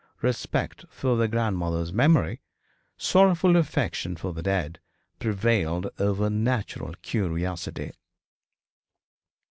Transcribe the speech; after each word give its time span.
Respect 0.23 0.83
for 0.89 1.15
their 1.15 1.27
grandmother's 1.27 1.93
memory, 1.93 2.41
sorrowful 2.97 3.55
affection 3.55 4.15
for 4.15 4.33
the 4.33 4.41
dead, 4.41 4.79
prevailed 5.19 5.89
over 5.99 6.27
natural 6.27 6.95
curiosity. 7.03 7.91